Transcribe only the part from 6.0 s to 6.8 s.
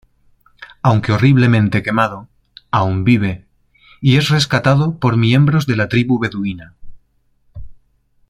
beduina.